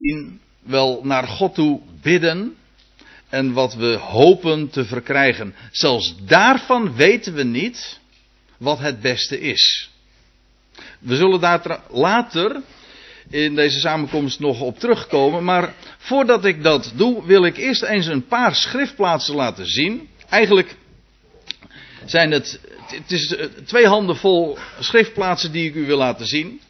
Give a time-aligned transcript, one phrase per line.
[0.00, 2.56] misschien wel naar God toe bidden
[3.28, 5.54] en wat we hopen te verkrijgen.
[5.70, 7.98] Zelfs daarvan weten we niet
[8.56, 9.90] wat het beste is.
[10.98, 12.62] We zullen daar later
[13.28, 15.44] in deze samenkomst nog op terugkomen.
[15.44, 20.08] Maar voordat ik dat doe, wil ik eerst eens een paar schriftplaatsen laten zien.
[20.28, 20.76] Eigenlijk
[22.04, 26.60] zijn het, het is eh, twee handen vol schriftplaatsen die ik u wil laten zien.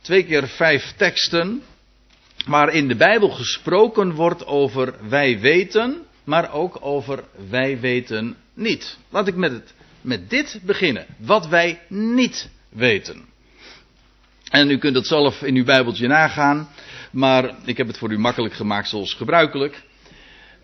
[0.00, 1.62] Twee keer vijf teksten.
[2.44, 8.98] Waar in de Bijbel gesproken wordt over wij weten, maar ook over wij weten niet.
[9.10, 11.06] Laat ik met, het, met dit beginnen.
[11.18, 13.24] Wat wij niet weten.
[14.50, 16.68] En u kunt het zelf in uw Bijbeltje nagaan.
[17.10, 19.82] Maar ik heb het voor u makkelijk gemaakt zoals gebruikelijk.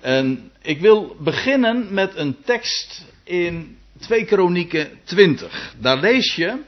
[0.00, 5.74] En ik wil beginnen met een tekst in 2 Kronieken 20.
[5.78, 6.58] Daar lees je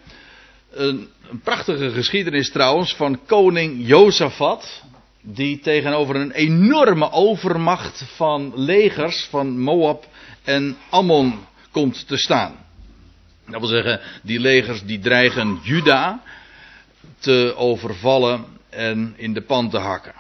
[0.71, 4.83] een, een prachtige geschiedenis trouwens van koning Jozefat.
[5.25, 10.07] Die tegenover een enorme overmacht van legers van Moab
[10.45, 12.57] en Ammon komt te staan.
[13.47, 16.23] Dat wil zeggen, die legers die dreigen Juda
[17.19, 20.15] te overvallen en in de pan te hakken.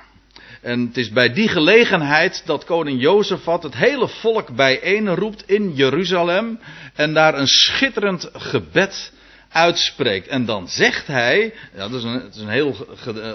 [0.60, 5.74] En het is bij die gelegenheid dat koning Jozefat het hele volk bijeen roept in
[5.74, 6.60] Jeruzalem
[6.94, 9.12] en daar een schitterend gebed
[9.52, 10.26] uitspreekt.
[10.26, 12.86] En dan zegt hij, ja, dat is een, is een heel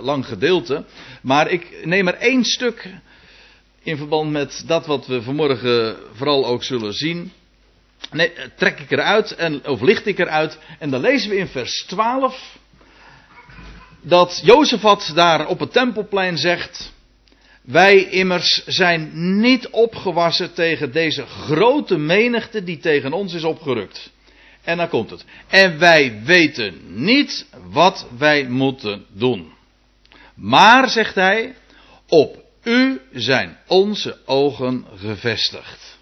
[0.01, 0.85] lang gedeelte,
[1.21, 2.89] maar ik neem er één stuk
[3.83, 7.31] in verband met dat wat we vanmorgen vooral ook zullen zien.
[8.11, 10.59] Nee, trek ik eruit en, of licht ik eruit.
[10.79, 12.57] En dan lezen we in vers 12
[14.01, 16.93] dat Jozefat daar op het tempelplein zegt.
[17.61, 24.11] Wij immers zijn niet opgewassen tegen deze grote menigte die tegen ons is opgerukt.
[24.67, 25.25] En dan komt het.
[25.47, 29.53] En wij weten niet wat wij moeten doen.
[30.35, 31.55] Maar, zegt hij,
[32.07, 35.97] op u zijn onze ogen gevestigd.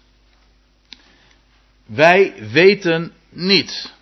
[1.86, 3.92] Wij weten niet.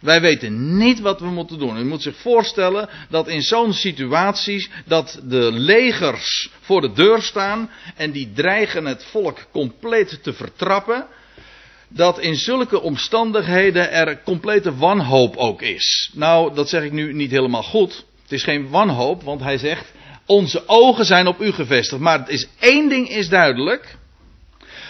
[0.00, 1.78] Wij weten niet wat we moeten doen.
[1.78, 7.70] U moet zich voorstellen dat in zo'n situatie dat de legers voor de deur staan
[7.96, 11.06] en die dreigen het volk compleet te vertrappen.
[11.94, 16.10] Dat in zulke omstandigheden er complete wanhoop ook is.
[16.12, 18.04] Nou, dat zeg ik nu niet helemaal goed.
[18.22, 19.92] Het is geen wanhoop, want hij zegt:
[20.26, 22.00] Onze ogen zijn op u gevestigd.
[22.02, 23.96] Maar het is één ding is duidelijk.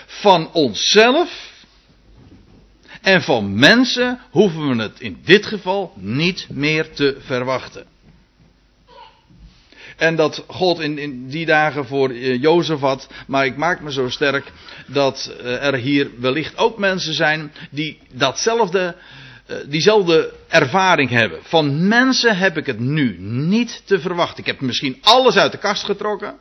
[0.06, 1.52] Van onszelf
[3.02, 7.86] en van mensen hoeven we het in dit geval niet meer te verwachten.
[9.96, 13.08] En dat God in, in die dagen voor uh, Jozef had.
[13.26, 14.52] Maar ik maak me zo sterk
[14.86, 18.96] dat uh, er hier wellicht ook mensen zijn die datzelfde,
[19.50, 21.38] uh, diezelfde ervaring hebben.
[21.42, 24.38] Van mensen heb ik het nu niet te verwachten.
[24.38, 26.34] Ik heb misschien alles uit de kast getrokken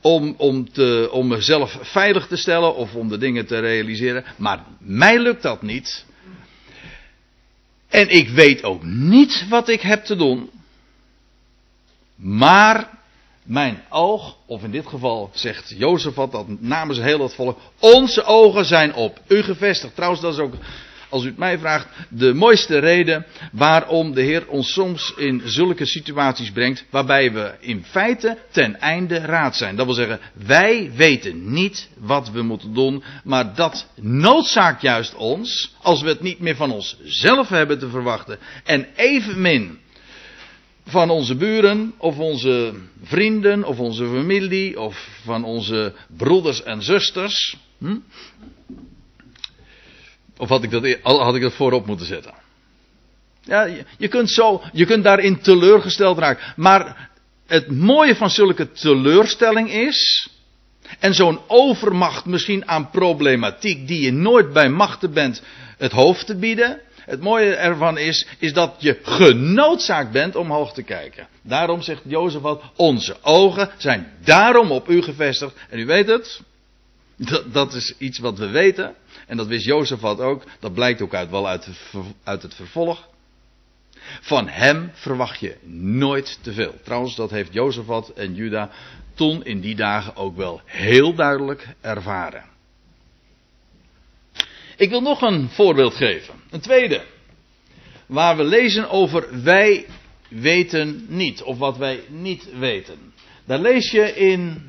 [0.00, 4.24] om, om, te, om mezelf veilig te stellen of om de dingen te realiseren.
[4.36, 6.04] Maar mij lukt dat niet.
[7.88, 10.50] En ik weet ook niet wat ik heb te doen.
[12.16, 12.90] Maar
[13.42, 18.64] mijn oog, of in dit geval zegt Jozef dat namens heel het volk, onze ogen
[18.64, 19.94] zijn op u gevestigd.
[19.94, 20.54] Trouwens, dat is ook
[21.08, 25.84] als u het mij vraagt, de mooiste reden waarom de Heer ons soms in zulke
[25.84, 29.76] situaties brengt, waarbij we in feite ten einde raad zijn.
[29.76, 35.74] Dat wil zeggen, wij weten niet wat we moeten doen, maar dat noodzaakt juist ons,
[35.82, 39.78] als we het niet meer van onszelf hebben te verwachten, en evenmin
[40.86, 47.56] van onze buren, of onze vrienden, of onze familie, of van onze broeders en zusters.
[47.78, 47.96] Hm?
[50.36, 52.34] Of had ik dat, e- had ik dat voorop moeten zetten?
[53.42, 56.52] Ja, je kunt zo, je kunt daarin teleurgesteld raken.
[56.56, 57.10] Maar
[57.46, 60.30] het mooie van zulke teleurstelling is,
[60.98, 65.42] en zo'n overmacht misschien aan problematiek die je nooit bij machten bent
[65.78, 66.80] het hoofd te bieden.
[67.06, 71.28] Het mooie ervan is, is dat je genoodzaakt bent om hoog te kijken.
[71.42, 75.56] Daarom zegt Jozef wat, onze ogen zijn daarom op u gevestigd.
[75.70, 76.40] En u weet het,
[77.16, 78.94] dat, dat is iets wat we weten.
[79.26, 80.42] En dat wist Jozefat ook.
[80.60, 81.68] Dat blijkt ook uit, wel uit,
[82.24, 83.08] uit het vervolg.
[84.20, 86.74] Van hem verwacht je nooit te veel.
[86.84, 88.70] Trouwens, dat heeft Jozefat en Juda
[89.14, 92.55] toen in die dagen ook wel heel duidelijk ervaren.
[94.76, 96.34] Ik wil nog een voorbeeld geven.
[96.50, 97.04] Een tweede.
[98.06, 99.86] Waar we lezen over wij
[100.28, 101.42] weten niet.
[101.42, 103.12] Of wat wij niet weten.
[103.44, 104.62] Daar lees je in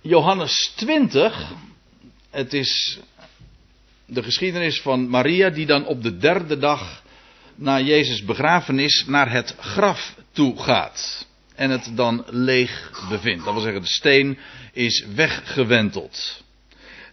[0.00, 1.52] Johannes 20.
[2.30, 2.98] Het is
[4.06, 7.02] de geschiedenis van Maria die dan op de derde dag
[7.54, 11.26] na Jezus begrafenis naar het graf toe gaat.
[11.54, 13.44] en het dan leeg bevindt.
[13.44, 14.38] Dat wil zeggen, de steen
[14.72, 16.41] is weggewenteld.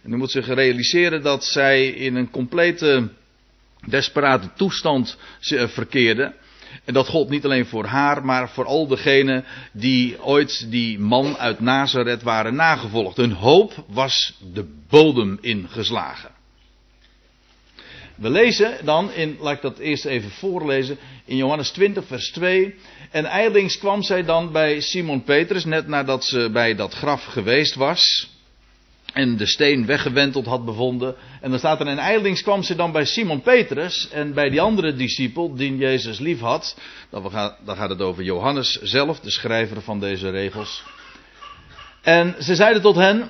[0.02, 3.08] En u moet zich realiseren dat zij in een complete
[3.86, 5.16] desperate toestand
[5.66, 6.34] verkeerde.
[6.84, 11.36] En dat gold niet alleen voor haar, maar voor al degenen die ooit die man
[11.36, 13.16] uit Nazareth waren nagevolgd.
[13.16, 16.30] Hun hoop was de bodem ingeslagen.
[18.14, 22.74] We lezen dan in, laat ik dat eerst even voorlezen, in Johannes 20, vers 2.
[23.10, 27.74] En eilings kwam zij dan bij Simon Petrus, net nadat ze bij dat graf geweest
[27.74, 28.30] was.
[29.12, 31.14] En de steen weggewenteld had bevonden.
[31.40, 34.60] En dan staat er, en eilings kwam ze dan bij Simon Petrus en bij die
[34.60, 36.76] andere discipel, die Jezus lief had.
[37.10, 37.30] Dan
[37.76, 40.82] gaat het over Johannes zelf, de schrijver van deze regels.
[42.02, 43.28] En ze zeiden tot hen,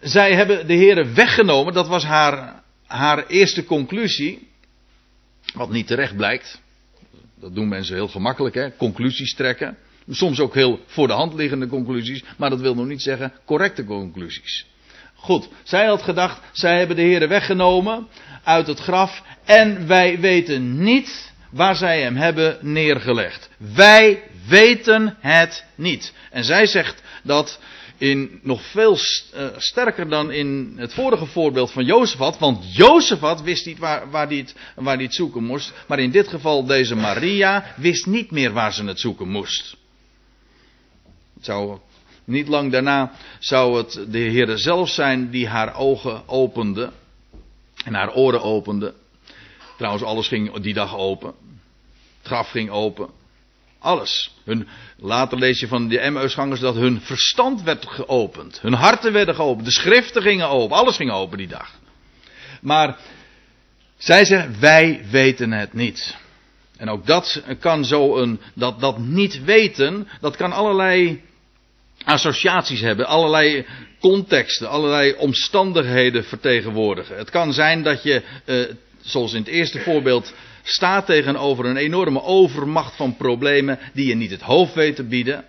[0.00, 4.48] zij hebben de heren weggenomen, dat was haar haar eerste conclusie,
[5.54, 6.60] wat niet terecht blijkt,
[7.40, 9.76] dat doen mensen heel gemakkelijk, hè, conclusies trekken.
[10.08, 13.84] Soms ook heel voor de hand liggende conclusies, maar dat wil nog niet zeggen correcte
[13.84, 14.66] conclusies.
[15.22, 18.08] Goed, zij had gedacht, zij hebben de heren weggenomen
[18.44, 23.50] uit het graf en wij weten niet waar zij hem hebben neergelegd.
[23.74, 26.12] Wij weten het niet.
[26.30, 27.60] En zij zegt dat
[27.98, 32.38] in nog veel uh, sterker dan in het vorige voorbeeld van Jozefat.
[32.38, 35.72] Want Jozefat wist niet waar, waar, hij het, waar hij het zoeken moest.
[35.86, 39.76] Maar in dit geval deze Maria wist niet meer waar ze het zoeken moest.
[41.34, 41.78] Het zou,
[42.24, 46.90] niet lang daarna zou het de Heer zelf zijn die haar ogen opende.
[47.84, 48.94] En haar oren opende.
[49.76, 51.34] Trouwens, alles ging die dag open.
[52.18, 53.08] Het graf ging open.
[53.78, 54.34] Alles.
[54.44, 58.60] Hun, later lees je van de Emmausgangers dat hun verstand werd geopend.
[58.60, 59.64] Hun harten werden geopend.
[59.66, 60.76] De schriften gingen open.
[60.76, 61.70] Alles ging open die dag.
[62.60, 62.98] Maar
[63.96, 66.16] zij zeggen, wij weten het niet.
[66.76, 71.22] En ook dat kan zo een, dat, dat niet weten, dat kan allerlei
[72.04, 73.66] associaties hebben, allerlei
[74.00, 77.16] contexten, allerlei omstandigheden vertegenwoordigen.
[77.16, 78.56] Het kan zijn dat je, eh,
[79.00, 84.30] zoals in het eerste voorbeeld, staat tegenover een enorme overmacht van problemen die je niet
[84.30, 85.44] het hoofd weet te bieden.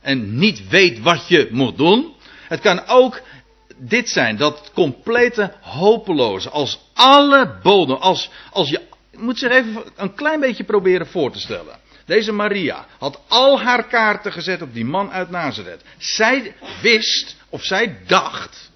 [0.00, 2.12] En niet weet wat je moet doen.
[2.48, 3.22] Het kan ook
[3.78, 8.80] dit zijn, dat complete hopeloze, als alle bodem, als, als je,
[9.16, 11.81] moet zich even een klein beetje proberen voor te stellen.
[12.04, 15.82] Deze Maria had al haar kaarten gezet op die man uit Nazareth.
[15.98, 18.70] Zij wist, of zij dacht,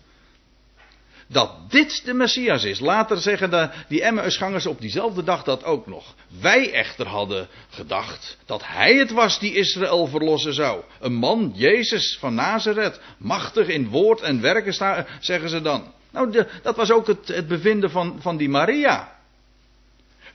[1.28, 2.80] dat dit de Messias is.
[2.80, 6.14] Later zeggen de, die Emmausgangers op diezelfde dag dat ook nog.
[6.40, 10.82] Wij echter hadden gedacht dat hij het was die Israël verlossen zou.
[11.00, 15.94] Een man, Jezus van Nazareth, machtig in woord en werken, zeggen ze dan.
[16.10, 19.15] Nou, dat was ook het, het bevinden van, van die Maria.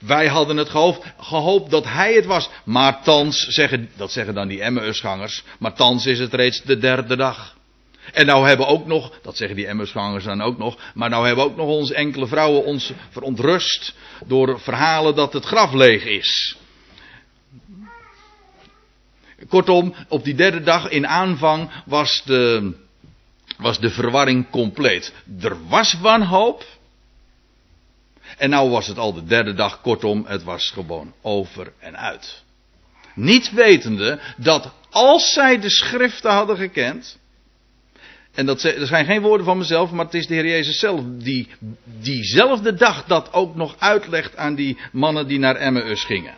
[0.01, 0.69] Wij hadden het
[1.17, 2.49] gehoopt, dat hij het was.
[2.63, 7.15] Maar thans, zeggen, dat zeggen dan die Emmausgangers, maar thans is het reeds de derde
[7.15, 7.55] dag.
[8.11, 11.45] En nou hebben ook nog, dat zeggen die Emmersgangers dan ook nog, maar nou hebben
[11.45, 13.95] ook nog onze enkele vrouwen ons verontrust
[14.25, 16.57] door verhalen dat het graf leeg is.
[19.49, 22.73] Kortom, op die derde dag in aanvang was de,
[23.57, 25.13] was de verwarring compleet.
[25.41, 26.65] Er was wanhoop.
[28.41, 32.43] En nou was het al de derde dag, kortom, het was gewoon over en uit.
[33.15, 37.19] Niet wetende dat als zij de schriften hadden gekend,
[38.33, 41.47] en dat zijn geen woorden van mezelf, maar het is de Heer Jezus zelf die
[41.83, 46.35] diezelfde dag dat ook nog uitlegt aan die mannen die naar Emmaus gingen.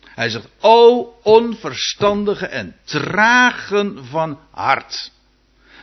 [0.00, 5.10] Hij zegt, o onverstandige en tragen van hart,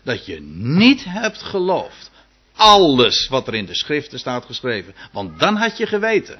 [0.03, 2.10] dat je niet hebt geloofd
[2.61, 4.95] alles wat er in de schriften staat geschreven.
[5.11, 6.39] Want dan had je geweten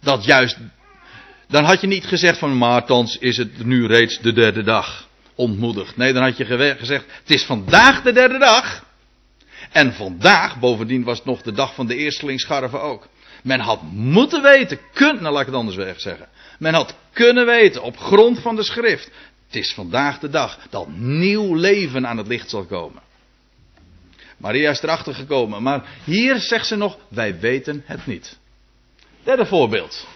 [0.00, 0.56] dat juist,
[1.48, 5.08] dan had je niet gezegd van, maar thans is het nu reeds de derde dag
[5.34, 5.96] ontmoedigd.
[5.96, 6.44] Nee, dan had je
[6.78, 8.84] gezegd, het is vandaag de derde dag.
[9.72, 13.08] En vandaag, bovendien was het nog de dag van de eerstelingsscharven ook.
[13.42, 16.28] Men had moeten weten, kunnen, nou laat ik het anders zeggen.
[16.58, 19.10] Men had kunnen weten op grond van de schrift.
[19.46, 23.02] Het is vandaag de dag dat nieuw leven aan het licht zal komen.
[24.42, 28.38] Maria is erachter gekomen, maar hier zegt ze nog, wij weten het niet.
[29.22, 30.06] Derde voorbeeld.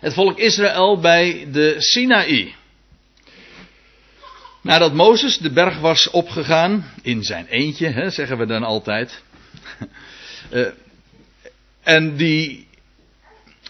[0.00, 2.54] Het volk Israël bij de Sinaï.
[4.60, 9.22] Nadat Mozes de berg was opgegaan, in zijn eentje, hè, zeggen we dan altijd.
[10.50, 10.66] uh,
[11.82, 12.66] en die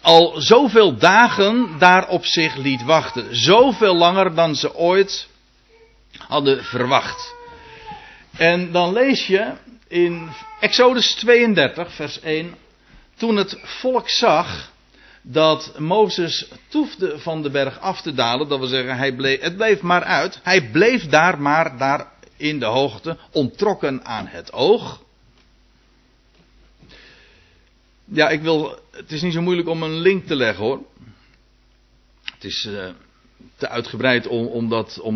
[0.00, 3.36] al zoveel dagen daar op zich liet wachten.
[3.36, 5.28] Zoveel langer dan ze ooit
[6.18, 7.34] hadden verwacht.
[8.36, 9.52] En dan lees je
[9.88, 10.28] in
[10.60, 12.54] Exodus 32, vers 1.
[13.16, 14.72] Toen het volk zag
[15.22, 18.48] dat Mozes toefde van de berg af te dalen.
[18.48, 20.40] Dat wil zeggen, hij bleef, het bleef maar uit.
[20.42, 25.02] Hij bleef daar maar daar in de hoogte, ontrokken aan het oog.
[28.04, 28.78] Ja, ik wil.
[28.90, 30.82] Het is niet zo moeilijk om een link te leggen hoor.
[32.24, 32.88] Het is uh,
[33.56, 34.68] te uitgebreid om,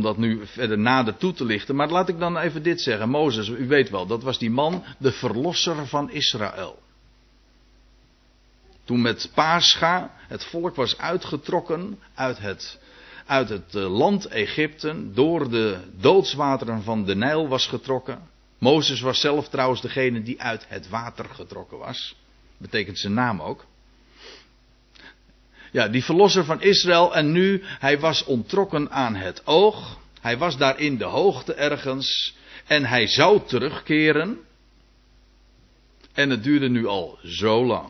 [0.03, 1.77] dat nu verder nader toe te lichten.
[1.77, 3.09] Maar laat ik dan even dit zeggen.
[3.09, 6.79] Mozes, u weet wel, dat was die man, de verlosser van Israël.
[8.85, 12.79] Toen met Pascha het volk was uitgetrokken uit het,
[13.27, 18.19] uit het eh, land Egypte, door de doodswateren van de Nijl was getrokken.
[18.59, 22.17] Mozes was zelf trouwens degene die uit het water getrokken was.
[22.57, 23.65] Betekent zijn naam ook.
[25.71, 29.99] Ja, die verlosser van Israël en nu, hij was ontrokken aan het oog.
[30.21, 34.39] Hij was daar in de hoogte ergens en hij zou terugkeren.
[36.13, 37.89] En het duurde nu al zo lang.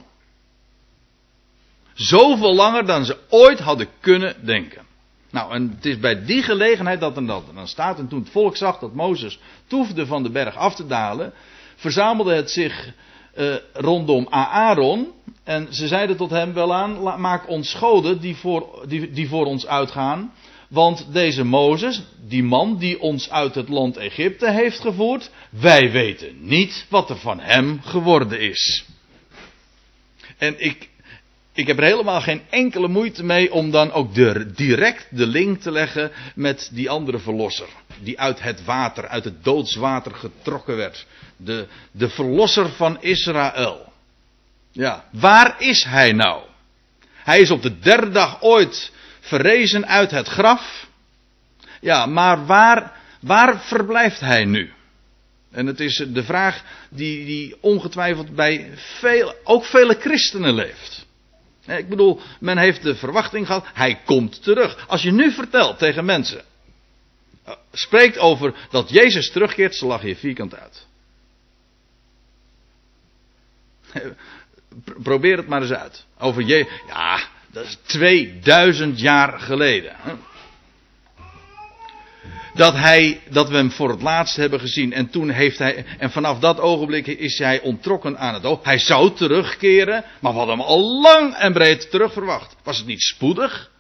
[1.95, 4.87] Zoveel langer dan ze ooit hadden kunnen denken.
[5.31, 7.99] Nou, en het is bij die gelegenheid dat er dan staat.
[7.99, 11.33] En toen het volk zag dat Mozes toefde van de berg af te dalen,
[11.77, 12.93] verzamelde het zich
[13.37, 15.13] uh, rondom Aaron.
[15.49, 19.47] En ze zeiden tot hem wel aan, maak ons goden die voor, die, die voor
[19.47, 20.33] ons uitgaan.
[20.69, 26.37] Want deze Mozes, die man die ons uit het land Egypte heeft gevoerd, wij weten
[26.41, 28.85] niet wat er van hem geworden is.
[30.39, 30.89] En ik,
[31.53, 34.15] ik heb er helemaal geen enkele moeite mee om dan ook
[34.57, 37.69] direct de link te leggen met die andere verlosser.
[38.01, 41.07] Die uit het water, uit het doodswater getrokken werd.
[41.37, 43.88] De, de verlosser van Israël.
[44.73, 46.43] Ja, waar is hij nou?
[47.13, 50.87] Hij is op de derde dag ooit verrezen uit het graf.
[51.81, 54.73] Ja, maar waar, waar verblijft hij nu?
[55.51, 61.07] En het is de vraag die, die ongetwijfeld bij veel, ook vele christenen leeft.
[61.67, 64.89] Ik bedoel, men heeft de verwachting gehad, hij komt terug.
[64.89, 66.45] Als je nu vertelt tegen mensen,
[67.45, 70.87] eh, spreekt over dat Jezus terugkeert, ze lachen je vierkant uit.
[75.03, 76.05] Probeer het maar eens uit.
[76.19, 77.19] Over je, ja,
[77.53, 79.97] dat is 2000 jaar geleden
[82.59, 84.93] dat, hij, dat we hem voor het laatst hebben gezien.
[84.93, 88.65] En toen heeft hij, en vanaf dat ogenblik is hij ontrokken aan het oog.
[88.65, 92.57] Hij zou terugkeren, maar we hadden hem al lang en breed terug verwacht.
[92.63, 93.71] Was het niet spoedig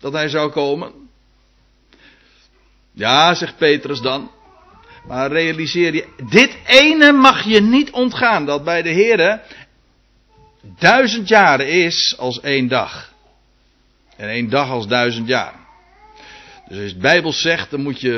[0.00, 0.92] dat hij zou komen?
[2.92, 4.30] Ja, zegt Petrus dan.
[5.06, 9.40] Maar realiseer je, dit ene mag je niet ontgaan, dat bij de Here
[10.62, 13.12] duizend jaren is als één dag.
[14.16, 15.54] En één dag als duizend jaar.
[16.68, 18.10] Dus als het Bijbel zegt, dan moet je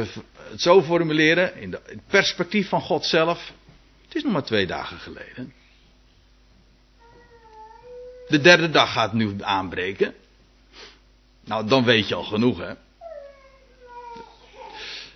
[0.50, 3.52] het zo formuleren, in, het perspectief van God zelf.
[4.04, 5.52] Het is nog maar twee dagen geleden.
[8.28, 10.14] De derde dag gaat nu aanbreken.
[11.44, 12.72] Nou, dan weet je al genoeg, hè.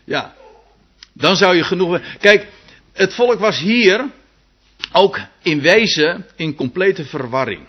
[0.04, 0.34] Ja,
[1.12, 2.00] dan zou je genoeg.
[2.18, 2.46] Kijk,
[2.92, 4.10] het volk was hier
[4.92, 7.66] ook in wezen in complete verwarring.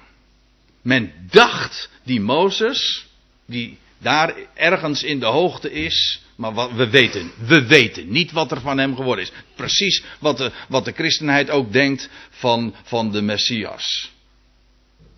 [0.82, 3.06] Men dacht die Mozes,
[3.46, 6.22] die daar ergens in de hoogte is.
[6.36, 9.32] Maar we weten, we weten niet wat er van hem geworden is.
[9.56, 14.12] Precies wat de, wat de christenheid ook denkt van, van de Messias.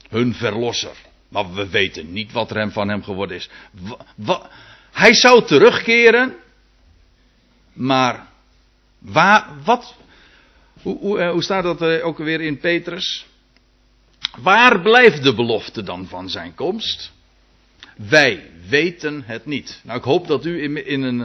[0.10, 0.96] Hun verlosser.
[1.28, 3.50] Maar we weten niet wat er van hem geworden is.
[4.92, 6.36] hij zou terugkeren.
[7.74, 8.28] Maar
[9.00, 9.96] waar, wat,
[10.82, 13.26] hoe, eh, hoe staat dat ook weer in Petrus?
[14.38, 17.12] Waar blijft de belofte dan van zijn komst?
[17.96, 19.80] Wij weten het niet.
[19.84, 21.20] Nou, ik hoop dat u in, in, een,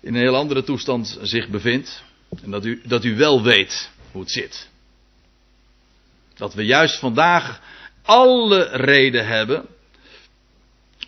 [0.00, 2.02] in een heel andere toestand zich bevindt.
[2.42, 4.68] En dat u, dat u wel weet hoe het zit.
[6.34, 7.60] Dat we juist vandaag
[8.02, 9.66] alle reden hebben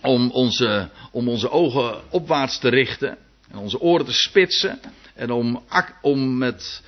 [0.02, 3.18] om onze, om onze ogen opwaarts te richten.
[3.50, 4.80] En onze oren te spitsen.
[5.14, 5.64] En om,
[6.00, 6.82] om met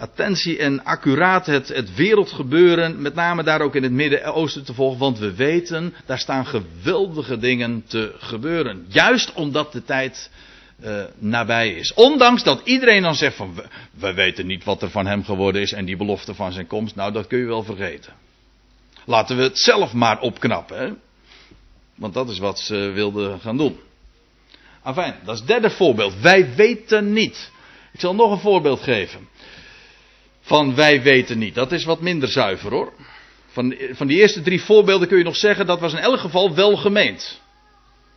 [0.00, 4.98] attentie en accuraat het, het wereldgebeuren, met name daar ook in het Midden-Oosten te volgen,
[4.98, 8.86] want we weten, daar staan geweldige dingen te gebeuren.
[8.88, 10.30] Juist omdat de tijd
[10.84, 11.94] uh, nabij is.
[11.94, 15.62] Ondanks dat iedereen dan zegt van, we, we weten niet wat er van hem geworden
[15.62, 18.12] is en die belofte van zijn komst, nou dat kun je wel vergeten.
[19.04, 20.92] Laten we het zelf maar opknappen, hè?
[21.94, 23.78] want dat is wat ze wilden gaan doen.
[24.84, 26.20] Enfin, dat is het derde voorbeeld.
[26.20, 27.50] Wij weten niet.
[27.92, 29.28] Ik zal nog een voorbeeld geven
[30.40, 31.54] van wij weten niet.
[31.54, 32.92] Dat is wat minder zuiver hoor.
[33.46, 36.54] Van, van die eerste drie voorbeelden kun je nog zeggen dat was in elk geval
[36.54, 37.40] wel gemeend.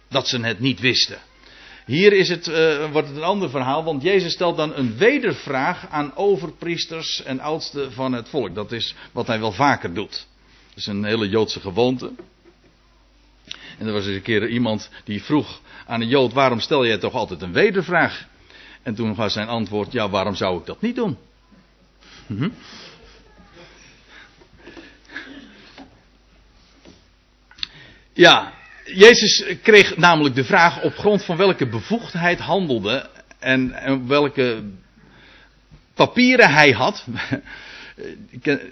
[0.10, 1.18] Dat ze het niet wisten.
[1.86, 5.88] Hier is het, uh, wordt het een ander verhaal, want Jezus stelt dan een wedervraag
[5.90, 8.56] aan overpriesters en oudsten van het volk.
[8.56, 10.28] Dat is wat hij wel vaker doet.
[10.70, 12.12] Dat is een hele Joodse gewoonte.
[13.80, 16.98] En er was eens een keer iemand die vroeg aan een Jood: waarom stel jij
[16.98, 18.28] toch altijd een wedervraag?
[18.84, 21.18] En toen was zijn antwoord: ja, waarom zou ik dat niet doen?
[22.28, 22.50] Hm?
[28.14, 28.54] Ja,
[28.86, 34.64] Jezus kreeg namelijk de vraag op grond van welke bevoegdheid handelde en, en welke
[35.94, 37.06] papieren hij had.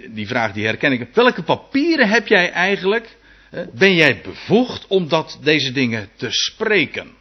[0.10, 1.08] Die vraag die herken ik.
[1.13, 3.17] Welke papieren heb jij eigenlijk?
[3.74, 7.12] Ben jij bevoegd om dat, deze dingen te spreken?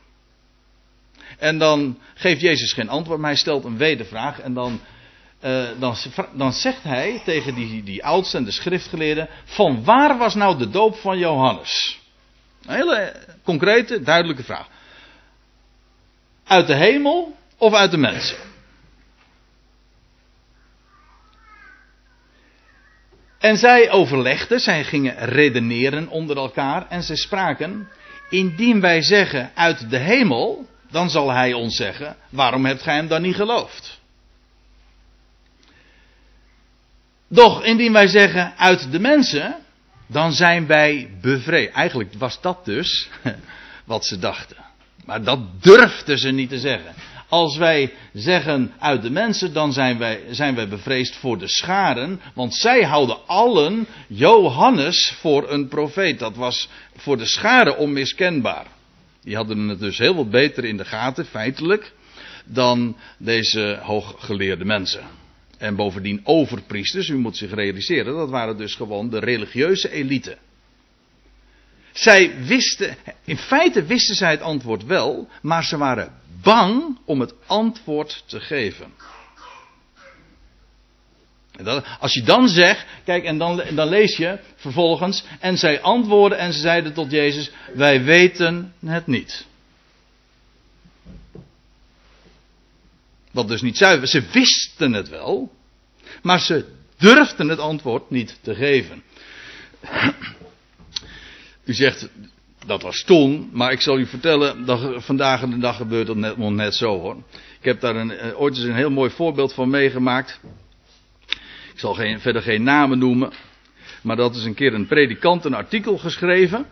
[1.38, 4.40] En dan geeft Jezus geen antwoord, maar hij stelt een wedervraag.
[4.40, 4.80] En dan,
[5.44, 5.96] uh, dan,
[6.34, 10.70] dan zegt hij tegen die, die oudsten en de schriftgeleerden: Van waar was nou de
[10.70, 12.00] doop van Johannes?
[12.66, 14.68] Een hele concrete, duidelijke vraag.
[16.44, 18.36] Uit de hemel of uit de mensen?
[23.38, 27.88] En zij overlegden, zij gingen redeneren onder elkaar en ze spraken:
[28.30, 33.08] Indien wij zeggen uit de hemel, dan zal hij ons zeggen: Waarom hebt gij hem
[33.08, 33.99] dan niet geloofd?
[37.32, 39.56] Doch indien wij zeggen uit de mensen,
[40.06, 41.72] dan zijn wij bevreesd.
[41.72, 43.08] Eigenlijk was dat dus
[43.84, 44.56] wat ze dachten.
[45.04, 46.94] Maar dat durfden ze niet te zeggen.
[47.28, 52.20] Als wij zeggen uit de mensen, dan zijn wij, zijn wij bevreesd voor de scharen.
[52.34, 56.18] Want zij houden allen Johannes voor een profeet.
[56.18, 58.66] Dat was voor de scharen onmiskenbaar.
[59.22, 61.92] Die hadden het dus heel wat beter in de gaten, feitelijk,
[62.44, 65.19] dan deze hooggeleerde mensen.
[65.60, 70.38] En bovendien overpriesters, u moet zich realiseren, dat waren dus gewoon de religieuze elite.
[71.92, 76.12] Zij wisten, in feite wisten zij het antwoord wel, maar ze waren
[76.42, 78.92] bang om het antwoord te geven.
[81.98, 86.52] Als je dan zegt, kijk, en dan, dan lees je vervolgens, en zij antwoordden en
[86.52, 89.46] ze zeiden tot Jezus, wij weten het niet.
[93.30, 94.08] Wat dus niet zuiver.
[94.08, 95.52] Ze wisten het wel,
[96.22, 96.64] maar ze
[96.96, 99.02] durfden het antwoord niet te geven.
[101.64, 102.08] U zegt,
[102.66, 106.36] dat was toen, maar ik zal u vertellen, dat vandaag de dag gebeurt dat net,
[106.36, 107.16] net zo hoor.
[107.58, 110.40] Ik heb daar een, eh, ooit eens een heel mooi voorbeeld van meegemaakt.
[111.72, 113.32] Ik zal geen, verder geen namen noemen,
[114.02, 116.66] maar dat is een keer een predikant een artikel geschreven.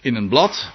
[0.00, 0.72] in een blad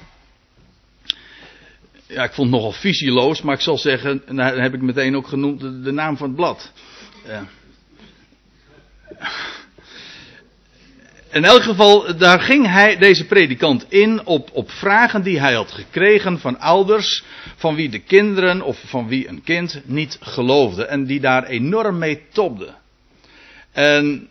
[2.11, 5.15] ja, ik vond het nogal visieloos, maar ik zal zeggen, en daar heb ik meteen
[5.15, 6.71] ook genoemd de, naam van het blad.
[7.25, 7.45] Ja.
[11.31, 15.71] In elk geval, daar ging hij, deze predikant in op, op vragen die hij had
[15.71, 17.23] gekregen van ouders,
[17.55, 21.97] van wie de kinderen of van wie een kind niet geloofde en die daar enorm
[21.97, 22.75] mee topden.
[23.71, 24.27] En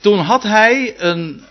[0.00, 1.42] toen had hij een,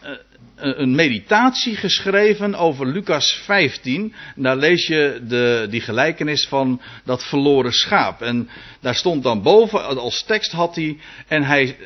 [0.55, 4.13] een meditatie geschreven over Lucas 15.
[4.35, 8.21] Daar lees je de, die gelijkenis van dat verloren schaap.
[8.21, 11.77] En daar stond dan boven, als tekst had hij, en hij,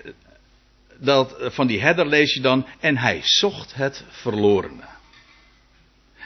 [1.00, 4.88] dat, van die herder lees je dan, en hij zocht het verlorene.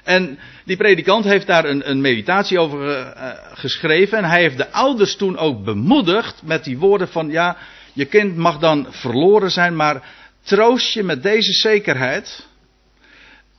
[0.03, 4.17] En die predikant heeft daar een, een meditatie over uh, geschreven.
[4.17, 7.58] En hij heeft de ouders toen ook bemoedigd met die woorden van, ja,
[7.93, 10.03] je kind mag dan verloren zijn, maar
[10.43, 12.47] troost je met deze zekerheid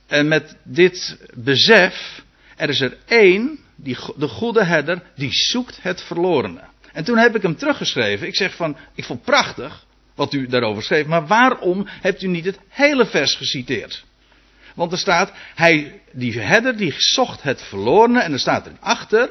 [0.07, 2.23] en met dit besef.
[2.55, 6.63] Er is er één, die, de goede herder, die zoekt het verlorene.
[6.93, 8.27] En toen heb ik hem teruggeschreven.
[8.27, 12.45] Ik zeg van, ik vond prachtig wat u daarover schreef, maar waarom hebt u niet
[12.45, 14.05] het hele vers geciteerd?
[14.75, 19.29] Want er staat, hij, die herder die zocht het verlorene en er staat erachter,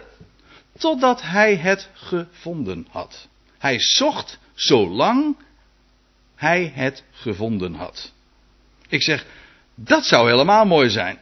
[0.78, 3.28] totdat hij het gevonden had.
[3.58, 5.36] Hij zocht zolang
[6.44, 8.12] hij het gevonden had.
[8.88, 9.26] Ik zeg,
[9.74, 11.18] dat zou helemaal mooi zijn.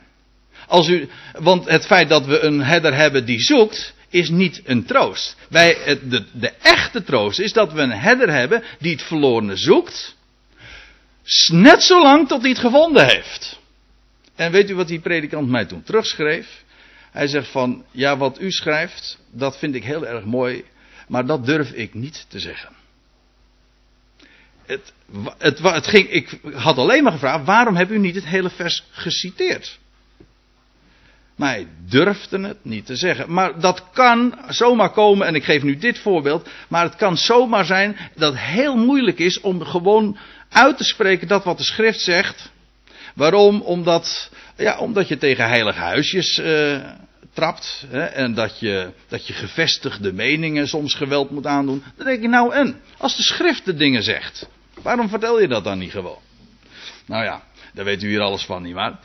[0.67, 4.85] Als u, want het feit dat we een herder hebben die zoekt, is niet een
[4.85, 5.37] troost.
[5.49, 10.17] Wij, de, de echte troost is dat we een herder hebben die het verlorene zoekt,
[11.49, 13.61] net zo lang tot hij het gevonden heeft.
[14.35, 16.65] En weet u wat die predikant mij toen terugschreef?
[17.11, 20.65] Hij zegt van, ja wat u schrijft, dat vind ik heel erg mooi,
[21.09, 22.81] maar dat durf ik niet te zeggen
[25.39, 28.85] het, het, ging, ik had alleen maar gevraagd, waarom heb u niet het hele vers
[28.91, 29.81] geciteerd?
[31.37, 33.33] Maar hij durfde het niet te zeggen.
[33.33, 37.65] Maar dat kan zomaar komen, en ik geef nu dit voorbeeld, maar het kan zomaar
[37.65, 42.01] zijn dat het heel moeilijk is om gewoon uit te spreken dat wat de schrift
[42.01, 42.51] zegt.
[43.15, 43.61] Waarom?
[43.61, 46.91] Omdat, ja, omdat je tegen heilige huisjes uh,
[47.33, 47.85] trapt.
[47.89, 51.83] Hè, en dat je, dat je gevestigde meningen soms geweld moet aandoen.
[51.97, 52.81] Dan denk ik nou en.
[52.99, 54.49] Als de schrift de dingen zegt.
[54.83, 56.21] Waarom vertel je dat dan niet gewoon?
[57.07, 58.99] Nou ja, Daar weet u hier alles van, nietwaar?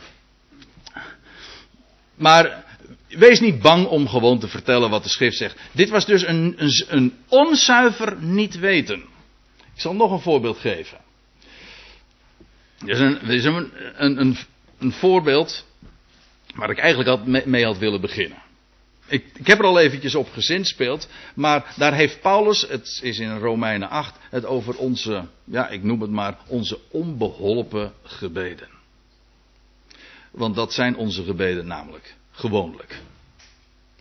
[2.15, 2.65] Maar
[3.07, 5.59] wees niet bang om gewoon te vertellen wat de schrift zegt.
[5.71, 8.99] Dit was dus een, een, een onzuiver niet weten.
[9.73, 10.97] Ik zal nog een voorbeeld geven.
[12.79, 14.37] Er is een, is een, een,
[14.79, 15.65] een, voorbeeld
[16.55, 18.41] waar ik eigenlijk mee had willen beginnen.
[19.07, 23.37] Ik, ik, heb er al eventjes op gezinspeeld, maar daar heeft Paulus, het is in
[23.37, 28.67] Romeinen 8, het over onze, ja ik noem het maar, onze onbeholpen gebeden.
[30.31, 32.97] Want dat zijn onze gebeden namelijk, gewoonlijk.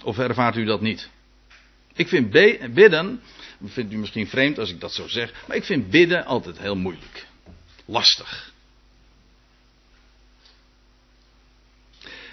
[0.03, 1.09] Of ervaart u dat niet?
[1.95, 2.31] Ik vind
[2.75, 3.21] bidden,
[3.65, 6.77] vindt u misschien vreemd als ik dat zo zeg, maar ik vind bidden altijd heel
[6.77, 7.27] moeilijk.
[7.85, 8.55] Lastig.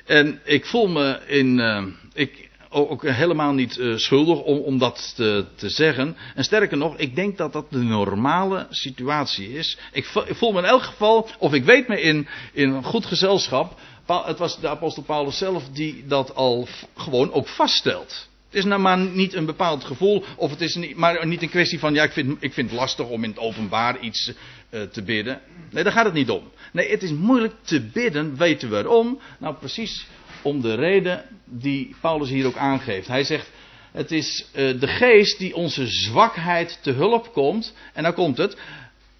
[0.05, 1.57] En ik voel me in.
[1.57, 6.17] Uh, ik, ook helemaal niet uh, schuldig om, om dat te, te, zeggen.
[6.36, 9.77] En sterker nog, ik denk dat dat de normale situatie is.
[9.91, 13.79] Ik, voel me in elk geval, of ik weet me in, in goed gezelschap.
[14.05, 18.27] Het was de apostel Paulus zelf die dat al gewoon ook vaststelt.
[18.53, 21.49] Het is nou maar niet een bepaald gevoel, of het is niet, maar niet een
[21.49, 24.31] kwestie van, ja, ik vind, ik vind het lastig om in het openbaar iets
[24.69, 25.41] uh, te bidden.
[25.71, 26.51] Nee, daar gaat het niet om.
[26.71, 29.19] Nee, het is moeilijk te bidden, weten we waarom?
[29.39, 30.07] Nou, precies
[30.43, 33.08] om de reden die Paulus hier ook aangeeft.
[33.08, 33.51] Hij zegt,
[33.91, 37.73] het is uh, de geest die onze zwakheid te hulp komt.
[37.93, 38.58] En dan komt het.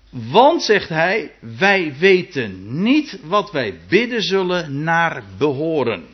[0.10, 6.06] Want, zegt hij, wij weten niet wat wij bidden zullen naar behoren.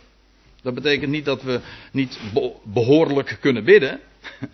[0.61, 1.59] Dat betekent niet dat we
[1.91, 2.19] niet
[2.63, 3.99] behoorlijk kunnen bidden.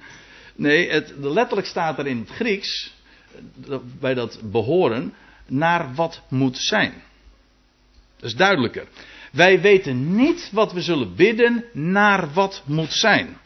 [0.57, 2.93] Nee, het, letterlijk staat er in het Grieks,
[3.99, 5.13] bij dat behoren,
[5.47, 6.93] naar wat moet zijn.
[8.15, 8.87] Dat is duidelijker.
[9.35, 13.37] Wij weten niet wat we zullen bidden naar wat moet zijn.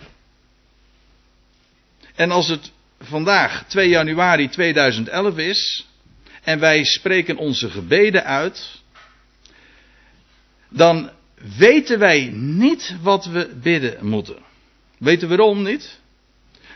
[2.15, 5.87] En als het vandaag 2 januari 2011 is
[6.43, 8.81] en wij spreken onze gebeden uit,
[10.69, 11.09] dan
[11.57, 14.37] weten wij niet wat we bidden moeten.
[14.97, 15.99] Weten we waarom niet?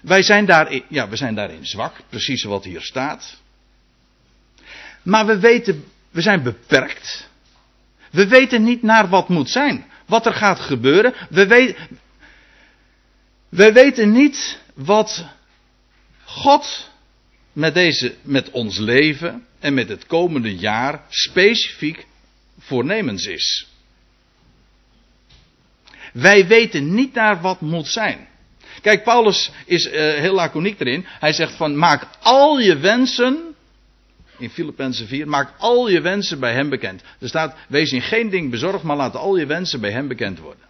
[0.02, 3.42] Wij zijn daarin, ja, we zijn daarin zwak, precies wat hier staat.
[5.02, 7.32] Maar we weten, we zijn beperkt.
[8.14, 9.86] We weten niet naar wat moet zijn.
[10.06, 11.14] Wat er gaat gebeuren.
[11.30, 11.78] We, weet,
[13.50, 15.26] we weten niet wat
[16.24, 16.90] God
[17.54, 22.06] met, deze, met ons leven en met het komende jaar specifiek
[22.60, 23.68] voornemens is.
[26.14, 28.28] Wij weten niet naar wat moet zijn.
[28.82, 31.06] Kijk, Paulus is uh, heel laconiek erin.
[31.08, 33.53] Hij zegt van maak al je wensen
[34.44, 37.04] in Filippenzen 4, maak al je wensen bij hem bekend.
[37.20, 40.40] Er staat, wees in geen ding bezorgd, maar laat al je wensen bij hem bekend
[40.40, 40.66] worden.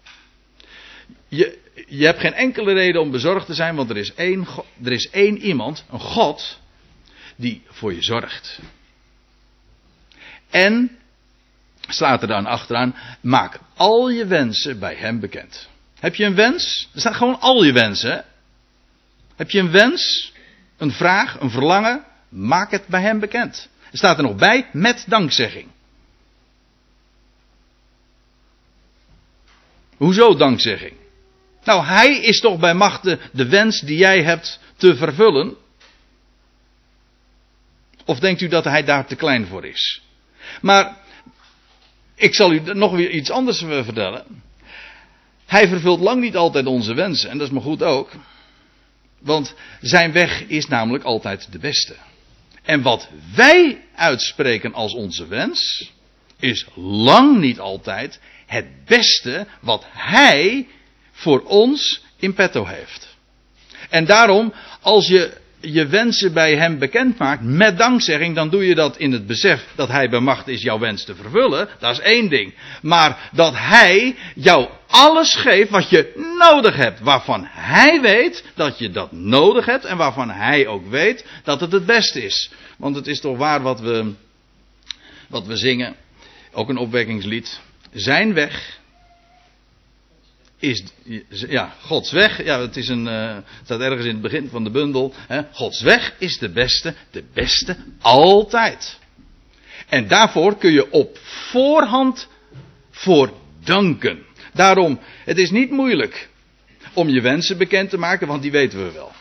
[1.27, 1.57] Je,
[1.87, 4.47] je hebt geen enkele reden om bezorgd te zijn, want er is één,
[4.83, 6.59] er is één iemand, een God,
[7.35, 8.59] die voor je zorgt.
[10.49, 10.97] En,
[11.87, 15.69] staat er dan achteraan, maak al je wensen bij hem bekend.
[15.99, 16.89] Heb je een wens?
[16.93, 18.25] Er staat gewoon al je wensen.
[19.35, 20.33] Heb je een wens?
[20.77, 21.39] Een vraag?
[21.39, 22.05] Een verlangen?
[22.33, 23.69] Maak het bij hem bekend.
[23.91, 25.67] Er staat er nog bij met dankzegging.
[29.97, 30.93] Hoezo dankzegging?
[31.63, 35.55] Nou, hij is toch bij machte de wens die jij hebt te vervullen?
[38.05, 40.01] Of denkt u dat hij daar te klein voor is?
[40.61, 40.97] Maar
[42.15, 44.25] ik zal u nog weer iets anders vertellen.
[45.45, 48.11] Hij vervult lang niet altijd onze wensen, en dat is maar goed ook.
[49.19, 51.95] Want zijn weg is namelijk altijd de beste.
[52.63, 55.91] En wat wij uitspreken als onze wens,
[56.39, 60.67] is lang niet altijd het beste wat Hij
[61.11, 63.15] voor ons in petto heeft.
[63.89, 68.75] En daarom, als je je wensen bij hem bekend maakt met dankzegging, dan doe je
[68.75, 71.69] dat in het besef dat hij bij macht is jouw wens te vervullen.
[71.79, 72.53] Dat is één ding.
[72.81, 78.89] Maar dat hij jou alles geeft wat je nodig hebt, waarvan hij weet dat je
[78.89, 82.51] dat nodig hebt en waarvan hij ook weet dat het het beste is.
[82.77, 84.13] Want het is toch waar wat we,
[85.29, 85.95] wat we zingen,
[86.51, 87.59] ook een opwekkingslied.
[87.91, 88.81] Zijn weg
[90.63, 90.83] is,
[91.29, 94.69] ja, Gods weg, ja, het is een, uh, staat ergens in het begin van de
[94.69, 95.13] bundel.
[95.27, 98.99] Hè, Gods weg is de beste, de beste altijd.
[99.89, 102.27] En daarvoor kun je op voorhand
[102.91, 104.23] voor danken.
[104.53, 106.29] Daarom, het is niet moeilijk
[106.93, 109.11] om je wensen bekend te maken, want die weten we wel.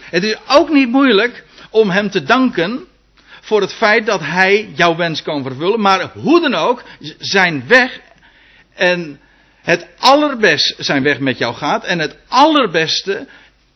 [0.00, 2.86] Het is ook niet moeilijk om hem te danken
[3.40, 6.82] voor het feit dat hij jouw wens kan vervullen, maar hoe dan ook,
[7.18, 8.00] zijn weg
[8.74, 9.20] en
[9.62, 13.26] het allerbeste zijn weg met jou gaat en het allerbeste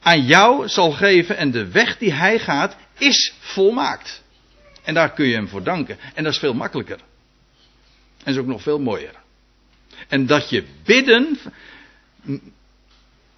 [0.00, 4.22] aan jou zal geven en de weg die hij gaat is volmaakt.
[4.82, 5.98] En daar kun je hem voor danken.
[6.14, 6.98] En dat is veel makkelijker.
[8.24, 9.14] En is ook nog veel mooier.
[10.08, 11.38] En dat je bidden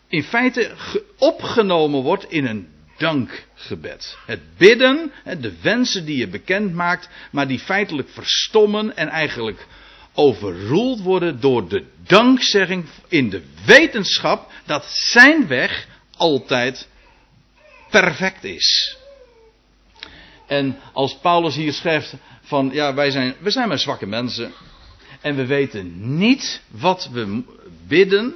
[0.09, 0.74] in feite
[1.18, 4.18] opgenomen wordt in een dankgebed.
[4.26, 9.66] Het bidden, de wensen die je bekend maakt, maar die feitelijk verstommen en eigenlijk
[10.14, 16.88] overroeld worden door de dankzegging in de wetenschap dat zijn weg altijd
[17.90, 18.96] perfect is.
[20.46, 24.53] En als Paulus hier schrijft van ja, wij zijn, we zijn maar zwakke mensen
[25.20, 27.42] en we weten niet wat we
[27.87, 28.35] bidden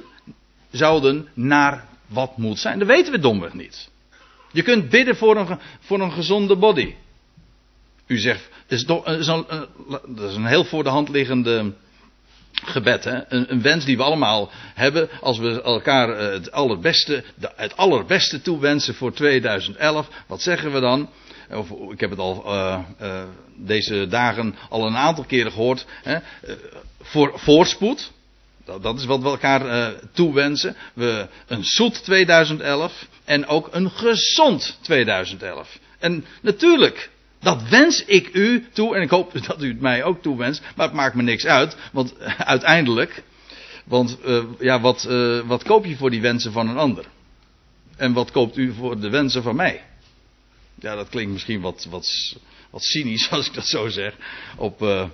[0.71, 2.79] zouden naar wat moet zijn.
[2.79, 3.89] Dat weten we domweg niet.
[4.51, 6.95] Je kunt bidden voor een, voor een gezonde body.
[8.09, 9.27] U zegt, dat is,
[10.29, 11.73] is een, heel voor de hand liggende
[12.51, 13.03] gebed.
[13.03, 13.33] Hè?
[13.33, 17.23] Een, een, wens die we allemaal hebben als we elkaar eh, het allerbeste,
[17.55, 20.07] het allerbeste toewensen voor 2011.
[20.27, 21.09] Wat zeggen we dan?
[21.49, 22.79] Of, ik heb het al uh,
[23.55, 25.85] deze dagen al een aantal keren gehoord.
[26.03, 26.17] Hè?
[27.01, 28.11] voor voorspoed.
[28.65, 30.75] Dat, dat, is wat we elkaar toewensen.
[30.93, 35.79] We, een zoet 2011 en ook een gezond 2011.
[35.99, 40.21] En natuurlijk, dat wens ik u toe en ik hoop dat u het mij ook
[40.21, 40.61] toewenst.
[40.75, 43.23] Maar het maakt me niks uit, want uiteindelijk,
[43.85, 47.05] want uh, ja, wat, uh, wat koop je voor die wensen van een ander?
[47.97, 49.83] En wat koopt u voor de wensen van mij?
[50.75, 52.35] Ja, dat klinkt misschien wat, wat,
[52.69, 54.13] wat cynisch als ik dat zo zeg.
[54.57, 55.05] Op, uh,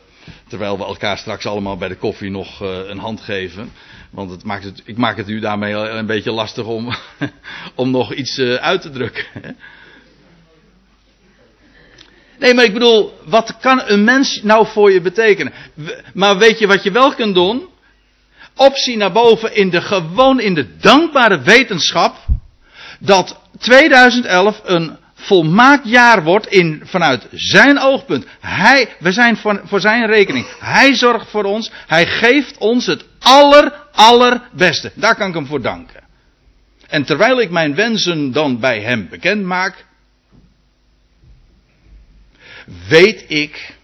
[0.47, 3.71] terwijl we elkaar straks allemaal bij de koffie nog een hand geven.
[4.09, 6.95] Want het maakt het, ik maak het u daarmee een beetje lastig om,
[7.75, 9.57] om nog iets uit te drukken.
[12.39, 15.54] Nee, maar ik bedoel, wat kan een mens nou voor je betekenen?
[16.13, 17.67] Maar weet je wat je wel kunt doen?
[18.56, 22.15] Optie naar boven in de gewoon in de dankbare wetenschap
[23.00, 28.26] dat 2011 een volmaakt jaar wordt in, vanuit zijn oogpunt.
[28.39, 30.45] Hij, we zijn voor, zijn rekening.
[30.60, 31.71] Hij zorgt voor ons.
[31.88, 34.91] Hij geeft ons het aller, allerbeste.
[34.95, 36.04] Daar kan ik hem voor danken.
[36.88, 39.86] En terwijl ik mijn wensen dan bij hem bekend maak,
[42.88, 43.75] weet ik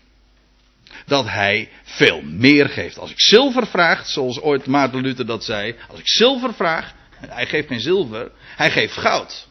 [1.05, 2.97] dat hij veel meer geeft.
[2.97, 7.45] Als ik zilver vraag, zoals ooit Maarten Luther dat zei, als ik zilver vraag, hij
[7.45, 9.47] geeft geen zilver, hij geeft goud.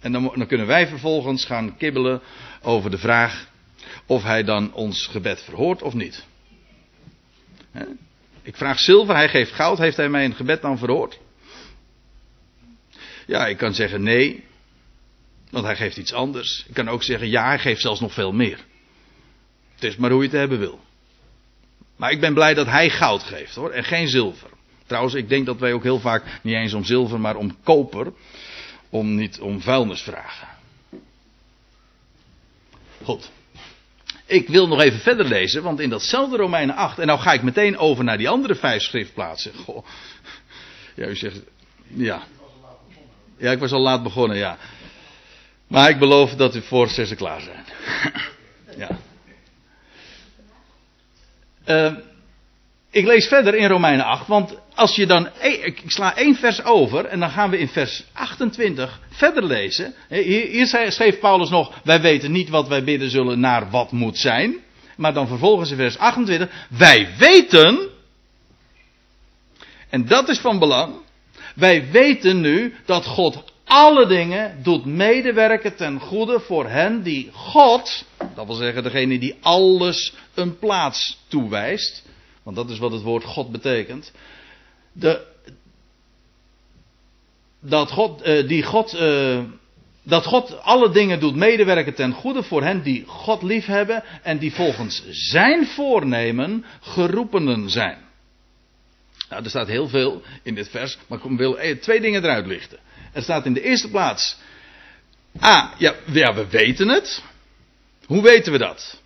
[0.00, 2.22] En dan, dan kunnen wij vervolgens gaan kibbelen
[2.62, 3.46] over de vraag
[4.06, 6.24] of hij dan ons gebed verhoort of niet.
[8.42, 11.18] Ik vraag zilver, hij geeft goud, heeft hij mijn gebed dan verhoord?
[13.26, 14.44] Ja, ik kan zeggen nee,
[15.52, 16.64] want hij geeft iets anders.
[16.68, 18.58] Ik kan ook zeggen, ja, hij geeft zelfs nog veel meer.
[19.74, 20.80] Het is maar hoe je het hebben wil.
[21.96, 24.50] Maar ik ben blij dat hij goud geeft hoor, en geen zilver.
[24.86, 28.12] Trouwens, ik denk dat wij ook heel vaak niet eens om zilver, maar om koper,
[28.88, 30.48] om niet om vuilnis vragen.
[33.02, 33.30] Goed.
[34.26, 37.42] Ik wil nog even verder lezen, want in datzelfde Romeinen 8, en nou ga ik
[37.42, 39.54] meteen over naar die andere vijf schriftplaatsen.
[39.54, 39.86] Goh.
[40.94, 41.40] Ja, u zegt,
[41.86, 42.22] ja.
[43.36, 44.58] Ja, ik was al laat begonnen, ja.
[45.72, 47.64] Maar ik beloof dat u voor zessen klaar zijn.
[48.82, 48.88] ja.
[51.66, 51.98] Uh,
[52.90, 55.28] ik lees verder in Romeinen 8, want als je dan.
[55.40, 59.94] Ik sla één vers over en dan gaan we in vers 28 verder lezen.
[60.08, 64.56] Hier schreef Paulus nog: Wij weten niet wat wij bidden zullen naar wat moet zijn.
[64.96, 67.88] Maar dan vervolgens in vers 28: Wij weten.
[69.88, 70.94] En dat is van belang.
[71.54, 78.04] Wij weten nu dat God alle dingen doet medewerken ten goede voor hen die God,
[78.34, 82.04] dat wil zeggen degene die alles een plaats toewijst,
[82.42, 84.12] want dat is wat het woord God betekent,
[84.92, 85.26] de,
[87.60, 89.40] dat God, uh, die God, uh,
[90.02, 94.54] dat God alle dingen doet medewerken ten goede voor hen die God liefhebben en die
[94.54, 97.98] volgens zijn voornemen geroepenen zijn.
[99.28, 102.78] Nou, er staat heel veel in dit vers, maar ik wil twee dingen eruit lichten.
[103.12, 104.36] Er staat in de eerste plaats.
[105.38, 107.22] Ah, ja, ja, we weten het.
[108.06, 109.00] Hoe weten we dat?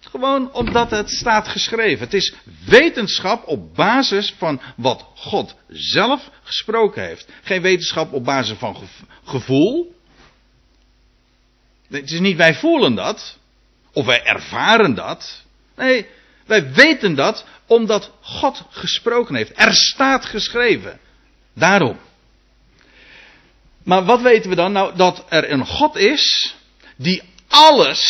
[0.00, 2.04] Gewoon omdat het staat geschreven.
[2.04, 2.34] Het is
[2.66, 7.28] wetenschap op basis van wat God zelf gesproken heeft.
[7.42, 8.76] Geen wetenschap op basis van
[9.24, 9.94] gevoel.
[11.88, 13.38] Het is niet wij voelen dat.
[13.92, 15.44] Of wij ervaren dat.
[15.76, 16.06] Nee,
[16.46, 19.52] wij weten dat omdat God gesproken heeft.
[19.54, 21.00] Er staat geschreven.
[21.54, 21.98] Daarom.
[23.84, 24.72] Maar wat weten we dan?
[24.72, 26.54] Nou, dat er een God is
[26.96, 28.02] die alles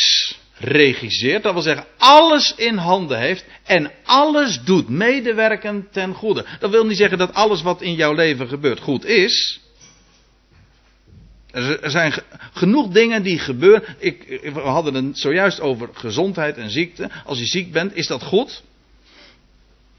[0.59, 1.43] regisseert.
[1.43, 6.45] Dat wil zeggen, alles in handen heeft en alles doet medewerken ten goede.
[6.59, 9.61] Dat wil niet zeggen dat alles wat in jouw leven gebeurt goed is.
[11.51, 12.13] Er zijn
[12.53, 13.97] genoeg dingen die gebeuren.
[13.99, 17.11] Ik, we hadden het zojuist over gezondheid en ziekte.
[17.25, 18.63] Als je ziek bent, is dat goed.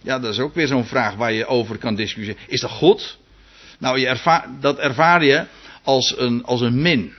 [0.02, 2.42] Ja, dat is ook weer zo'n vraag waar je over kan discussiëren.
[2.48, 3.18] Is dat goed?
[3.80, 5.46] Nou, je dat ervaar je
[5.86, 7.14] als een, als een min.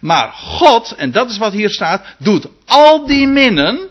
[0.00, 3.88] Maar God, en dat is wat hier staat, doet al die minnen.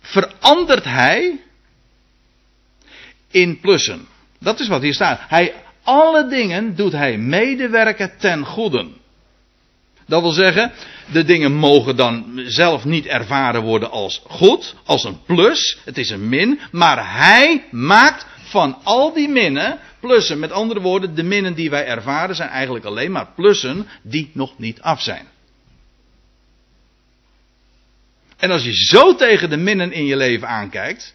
[0.00, 1.40] Verandert hij
[3.30, 4.06] in plussen.
[4.40, 5.20] Dat is wat hier staat.
[5.28, 8.86] Hij, alle dingen doet hij medewerken ten goede.
[10.06, 10.72] Dat wil zeggen,
[11.12, 16.10] de dingen mogen dan zelf niet ervaren worden als goed, als een plus, het is
[16.10, 20.38] een min, maar hij maakt van al die minnen plussen.
[20.38, 24.58] Met andere woorden, de minnen die wij ervaren zijn eigenlijk alleen maar plussen die nog
[24.58, 25.26] niet af zijn.
[28.36, 31.14] En als je zo tegen de minnen in je leven aankijkt,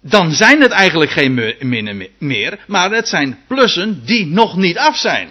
[0.00, 4.96] dan zijn het eigenlijk geen minnen meer, maar het zijn plussen die nog niet af
[4.96, 5.28] zijn.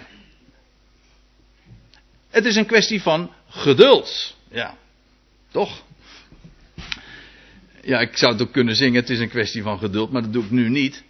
[2.30, 4.36] Het is een kwestie van geduld.
[4.50, 4.76] Ja,
[5.50, 5.82] toch?
[7.86, 10.32] Ja, ik zou het ook kunnen zingen, het is een kwestie van geduld, maar dat
[10.32, 11.02] doe ik nu niet.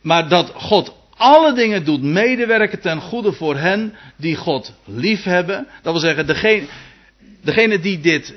[0.00, 5.66] Maar dat God alle dingen doet medewerken ten goede voor hen die God lief hebben.
[5.82, 6.66] Dat wil zeggen, degene,
[7.42, 8.34] degene die dit,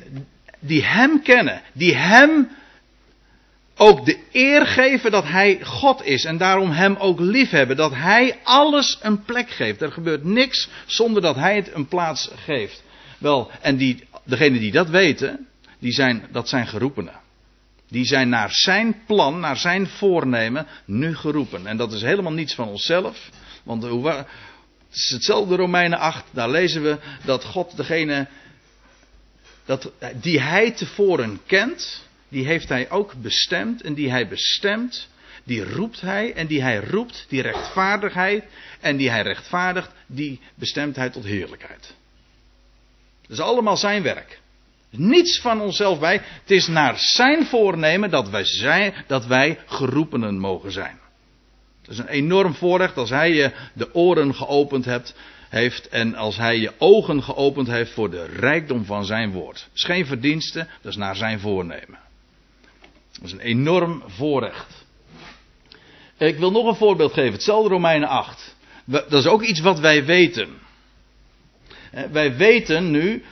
[0.60, 2.49] die Hem kennen, die Hem
[3.75, 7.75] ook de eer geven dat Hij God is en daarom Hem ook lief hebben.
[7.75, 9.82] Dat Hij alles een plek geeft.
[9.82, 12.84] Er gebeurt niks zonder dat Hij het een plaats geeft.
[13.17, 15.47] Wel, en die, degenen die dat weten,
[15.80, 17.20] die zijn, dat zijn geroepenen.
[17.91, 21.67] Die zijn naar zijn plan, naar zijn voornemen nu geroepen.
[21.67, 23.30] En dat is helemaal niets van onszelf.
[23.63, 24.25] Want het
[24.91, 26.23] is hetzelfde Romeinen 8.
[26.32, 28.27] Daar lezen we dat God degene
[29.65, 33.82] dat, die hij tevoren kent, die heeft hij ook bestemd.
[33.82, 35.08] En die hij bestemt,
[35.43, 36.34] die roept hij.
[36.34, 38.43] En die hij roept, die rechtvaardigheid.
[38.80, 41.93] En die hij rechtvaardigt, die bestemt hij tot heerlijkheid.
[43.21, 44.40] Dat is allemaal zijn werk.
[44.91, 46.21] Niets van onszelf bij.
[46.41, 50.99] Het is naar zijn voornemen dat wij, zijn, dat wij geroepenen mogen zijn.
[51.82, 55.15] Het is een enorm voorrecht als hij je de oren geopend hebt,
[55.49, 59.60] heeft en als hij je ogen geopend heeft voor de rijkdom van zijn woord.
[59.63, 61.99] Het is geen verdienste, dat is naar zijn voornemen.
[63.12, 64.86] Dat is een enorm voorrecht.
[66.17, 68.56] Ik wil nog een voorbeeld geven, hetzelfde Romeinen 8.
[68.86, 70.49] Dat is ook iets wat wij weten.
[72.12, 73.23] Wij weten nu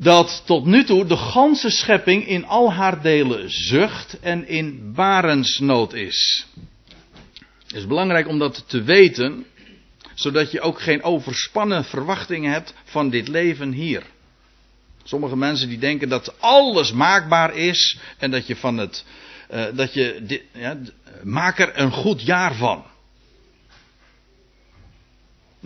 [0.00, 5.92] dat tot nu toe de ganse schepping in al haar delen zucht en in barensnood
[5.92, 6.46] is.
[7.66, 9.44] Het is belangrijk om dat te weten,
[10.14, 14.02] zodat je ook geen overspannen verwachtingen hebt van dit leven hier.
[15.02, 19.04] Sommige mensen die denken dat alles maakbaar is en dat je van het,
[19.50, 20.78] uh, dat je, dit, ja,
[21.22, 22.84] maak er een goed jaar van.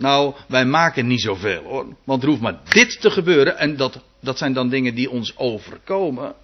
[0.03, 1.95] Nou, wij maken niet zoveel hoor.
[2.03, 3.57] Want er hoeft maar dit te gebeuren.
[3.57, 6.35] En dat, dat zijn dan dingen die ons overkomen.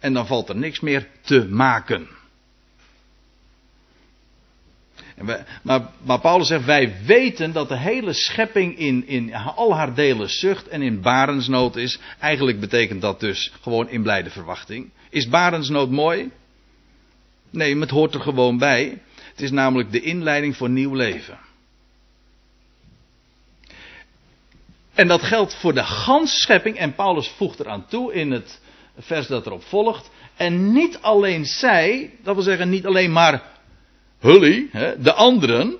[0.00, 2.08] En dan valt er niks meer te maken.
[5.16, 9.94] Wij, maar, maar, Paulus zegt, wij weten dat de hele schepping in, in al haar
[9.94, 11.98] delen zucht en in barensnood is.
[12.18, 14.90] Eigenlijk betekent dat dus gewoon in blijde verwachting.
[15.10, 16.30] Is barensnood mooi?
[17.50, 19.02] Nee, het hoort er gewoon bij.
[19.30, 21.38] Het is namelijk de inleiding voor nieuw leven.
[24.94, 26.76] En dat geldt voor de ganse schepping.
[26.76, 28.60] En Paulus voegt eraan toe in het
[28.98, 30.10] vers dat erop volgt.
[30.36, 33.42] En niet alleen zij, dat wil zeggen niet alleen maar
[34.18, 35.76] Hully, de anderen.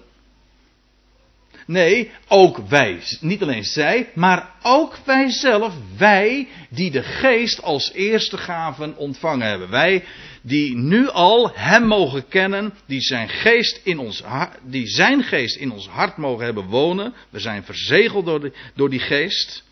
[1.67, 3.01] Nee, ook wij.
[3.21, 5.75] Niet alleen zij, maar ook wij zelf.
[5.97, 9.71] Wij die de geest als eerste gaven ontvangen hebben.
[9.71, 10.05] Wij
[10.43, 14.23] die nu al hem mogen kennen, die zijn geest in ons,
[14.63, 17.15] die zijn geest in ons hart mogen hebben wonen.
[17.31, 19.65] We zijn verzegeld door, door die geest.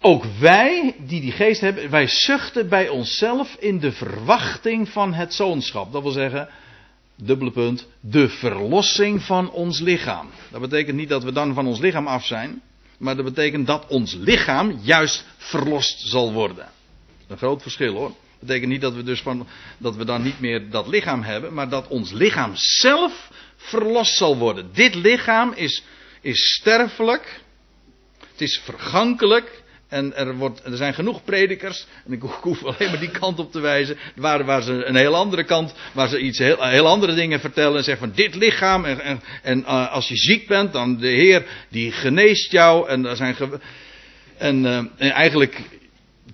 [0.00, 5.34] Ook wij die die geest hebben, wij zuchten bij onszelf in de verwachting van het
[5.34, 5.92] zoonschap.
[5.92, 6.48] Dat wil zeggen,
[7.24, 10.30] dubbele punt, de verlossing van ons lichaam.
[10.50, 12.62] Dat betekent niet dat we dan van ons lichaam af zijn,
[12.98, 16.68] maar dat betekent dat ons lichaam juist verlost zal worden.
[17.28, 18.08] Een groot verschil hoor.
[18.08, 19.46] Dat betekent niet dat we dus van,
[19.78, 24.36] dat we dan niet meer dat lichaam hebben, maar dat ons lichaam zelf verlost zal
[24.36, 24.70] worden.
[24.72, 25.82] Dit lichaam is,
[26.20, 27.40] is sterfelijk,
[28.32, 29.61] het is vergankelijk,
[29.92, 33.52] en er, wordt, er zijn genoeg predikers, en ik hoef alleen maar die kant op
[33.52, 37.14] te wijzen, waar, waar ze een heel andere kant, waar ze iets heel, heel andere
[37.14, 40.72] dingen vertellen en zeggen van dit lichaam, en, en, en uh, als je ziek bent,
[40.72, 43.36] dan de Heer die geneest jou, en, er zijn
[44.38, 45.60] en, uh, en eigenlijk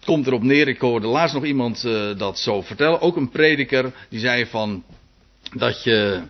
[0.05, 3.93] komt erop neer, ik hoorde laatst nog iemand uh, dat zo vertellen, ook een prediker,
[4.09, 4.85] die zei van,
[5.53, 6.23] dat je,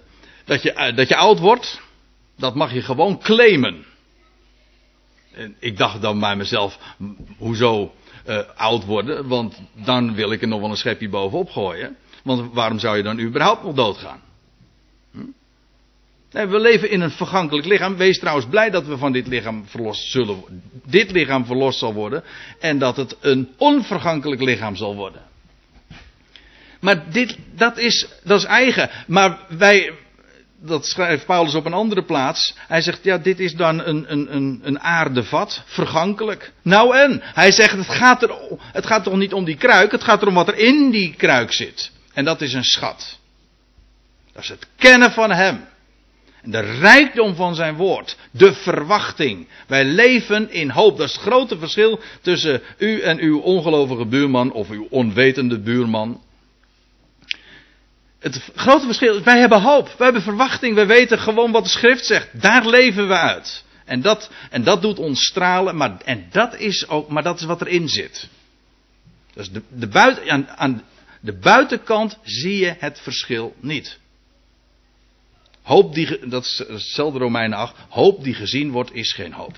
[0.44, 1.80] dat je, dat je oud wordt,
[2.38, 3.84] dat mag je gewoon claimen.
[5.58, 6.78] Ik dacht dan bij mezelf,
[7.38, 7.94] hoezo
[8.28, 9.28] uh, oud worden?
[9.28, 11.96] Want dan wil ik er nog wel een schepje bovenop gooien.
[12.22, 14.20] Want waarom zou je dan überhaupt nog doodgaan?
[15.12, 15.20] Hm?
[16.30, 17.96] We leven in een vergankelijk lichaam.
[17.96, 20.62] Wees trouwens blij dat we van dit lichaam verlost zullen.
[20.84, 22.24] Dit lichaam verlost zal worden.
[22.60, 25.22] En dat het een onvergankelijk lichaam zal worden.
[26.80, 28.90] Maar dit, dat is, dat is eigen.
[29.06, 29.92] Maar wij,
[30.60, 32.54] dat schrijft Paulus op een andere plaats.
[32.68, 36.52] Hij zegt, ja, dit is dan een, een, een, een aardevat, vergankelijk.
[36.62, 37.20] Nou en?
[37.22, 40.34] Hij zegt, het gaat, er, het gaat toch niet om die kruik, het gaat erom
[40.34, 41.90] wat er in die kruik zit.
[42.12, 43.18] En dat is een schat.
[44.32, 45.64] Dat is het kennen van Hem.
[46.42, 48.16] En de rijkdom van zijn woord.
[48.30, 49.48] De verwachting.
[49.66, 50.98] Wij leven in hoop.
[50.98, 56.20] Dat is het grote verschil tussen u en uw ongelovige buurman of uw onwetende buurman.
[58.18, 61.70] Het grote verschil is, wij hebben hoop, wij hebben verwachting, wij weten gewoon wat de
[61.70, 62.28] schrift zegt.
[62.42, 63.64] Daar leven we uit.
[63.84, 67.44] En dat, en dat doet ons stralen, maar, en dat is ook, maar dat is
[67.44, 68.28] wat erin zit.
[69.34, 70.84] Dus de, de buiten, aan, aan
[71.20, 73.98] de buitenkant zie je het verschil niet.
[75.62, 79.56] Hoop die, dat is hetzelfde Romeinen 8, hoop die gezien wordt is geen hoop.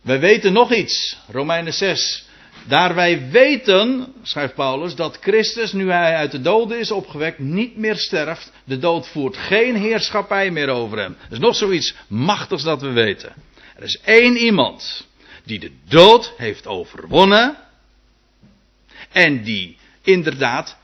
[0.00, 2.27] Wij weten nog iets, Romeinen 6.
[2.68, 7.76] Daar wij weten, schrijft Paulus, dat Christus, nu hij uit de doden is opgewekt, niet
[7.76, 8.52] meer sterft.
[8.64, 11.16] De dood voert geen heerschappij meer over hem.
[11.22, 13.32] Dat is nog zoiets machtigs dat we weten.
[13.76, 15.06] Er is één iemand
[15.44, 17.56] die de dood heeft overwonnen.
[19.12, 20.76] En die inderdaad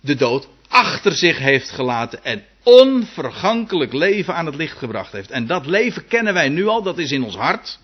[0.00, 5.30] de dood achter zich heeft gelaten en onvergankelijk leven aan het licht gebracht heeft.
[5.30, 7.78] En dat leven kennen wij nu al, dat is in ons hart.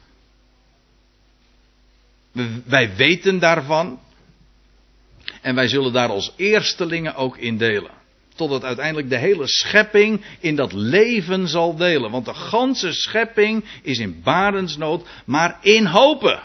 [2.64, 3.98] Wij weten daarvan.
[5.42, 7.90] En wij zullen daar als eerstelingen ook in delen.
[8.34, 12.10] Totdat uiteindelijk de hele schepping in dat leven zal delen.
[12.10, 16.42] Want de ganse schepping is in barensnood, maar in hopen.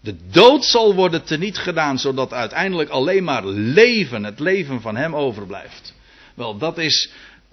[0.00, 5.16] De dood zal worden teniet gedaan, zodat uiteindelijk alleen maar leven, het leven van Hem
[5.16, 5.94] overblijft.
[6.34, 7.10] Wel, dat is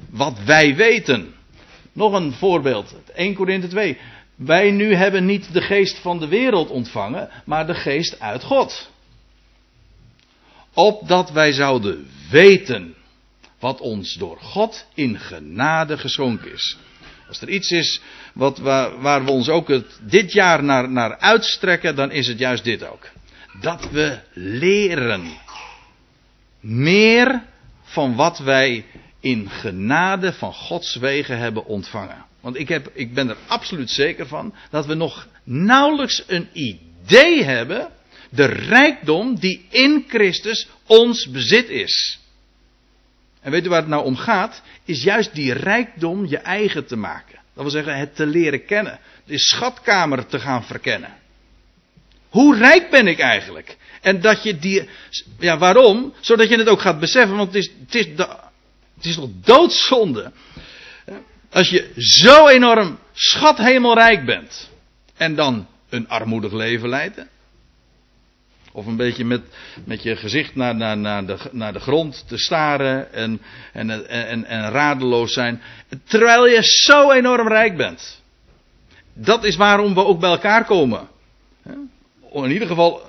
[0.09, 1.33] wat wij weten.
[1.93, 3.97] Nog een voorbeeld, 1 Korinthe 2.
[4.35, 8.89] Wij nu hebben niet de geest van de wereld ontvangen, maar de geest uit God.
[10.73, 12.95] Opdat wij zouden weten
[13.59, 16.77] wat ons door God in genade geschonken is.
[17.27, 18.01] Als er iets is
[18.33, 22.63] wat, waar, we ons ook het, dit jaar naar, naar uitstrekken, dan is het juist
[22.63, 23.09] dit ook.
[23.61, 25.23] Dat we leren.
[26.59, 27.43] Meer
[27.83, 28.85] van wat wij
[29.23, 32.25] in genade van Gods wegen hebben ontvangen.
[32.41, 37.43] Want ik, heb, ik ben er absoluut zeker van dat we nog nauwelijks een idee
[37.43, 37.89] hebben.
[38.29, 42.19] De rijkdom die in Christus ons bezit is.
[43.41, 44.61] En weet u waar het nou om gaat?
[44.85, 47.39] Is juist die rijkdom je eigen te maken.
[47.53, 48.99] Dat wil zeggen het te leren kennen.
[49.25, 51.13] De schatkamer te gaan verkennen.
[52.29, 53.77] Hoe rijk ben ik eigenlijk?
[54.01, 54.89] En dat je die.
[55.39, 56.13] Ja, waarom?
[56.19, 57.37] Zodat je het ook gaat beseffen.
[57.37, 58.27] Want het is, het is, de,
[59.03, 60.31] het is toch doodzonde
[61.49, 64.69] als je zo enorm schathemelrijk bent.
[65.17, 67.27] En dan een armoedig leven leiden.
[68.71, 69.41] Of een beetje met,
[69.85, 73.41] met je gezicht naar, naar, naar, de, naar de grond te staren en,
[73.73, 75.61] en, en, en radeloos zijn.
[76.03, 78.21] Terwijl je zo enorm rijk bent.
[79.13, 81.07] Dat is waarom we ook bij elkaar komen.
[82.33, 83.01] In ieder geval,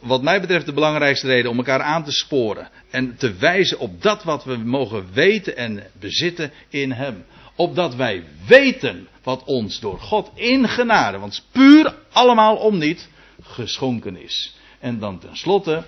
[0.00, 2.68] wat mij betreft, de belangrijkste reden om elkaar aan te sporen.
[2.90, 7.24] En te wijzen op dat wat we mogen weten en bezitten in Hem
[7.56, 13.08] opdat wij weten wat ons door God in genade, want puur allemaal om niet,
[13.42, 14.56] geschonken is.
[14.78, 15.84] En dan tenslotte,